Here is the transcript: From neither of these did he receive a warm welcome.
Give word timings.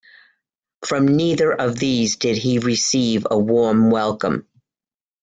From 0.83 1.09
neither 1.15 1.53
of 1.53 1.77
these 1.77 2.15
did 2.15 2.35
he 2.39 2.57
receive 2.57 3.27
a 3.29 3.37
warm 3.37 3.91
welcome. 3.91 4.47